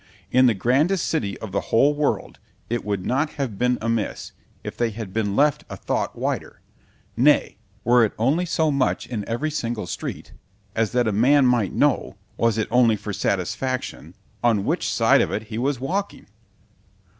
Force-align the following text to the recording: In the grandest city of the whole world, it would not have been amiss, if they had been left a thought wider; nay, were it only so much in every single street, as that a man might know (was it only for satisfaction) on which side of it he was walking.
In 0.31 0.47
the 0.47 0.55
grandest 0.55 1.05
city 1.07 1.37
of 1.41 1.51
the 1.51 1.61
whole 1.69 1.93
world, 1.93 2.39
it 2.71 2.83
would 2.83 3.05
not 3.05 3.33
have 3.33 3.59
been 3.59 3.77
amiss, 3.81 4.31
if 4.63 4.75
they 4.75 4.89
had 4.89 5.13
been 5.13 5.35
left 5.35 5.63
a 5.69 5.77
thought 5.77 6.17
wider; 6.17 6.59
nay, 7.15 7.57
were 7.83 8.03
it 8.03 8.13
only 8.17 8.47
so 8.47 8.71
much 8.71 9.05
in 9.05 9.23
every 9.29 9.51
single 9.51 9.85
street, 9.85 10.33
as 10.75 10.91
that 10.93 11.07
a 11.07 11.11
man 11.11 11.45
might 11.45 11.71
know 11.73 12.15
(was 12.35 12.57
it 12.57 12.67
only 12.71 12.95
for 12.95 13.13
satisfaction) 13.13 14.15
on 14.43 14.65
which 14.65 14.89
side 14.89 15.21
of 15.21 15.29
it 15.31 15.43
he 15.49 15.59
was 15.59 15.79
walking. 15.79 16.25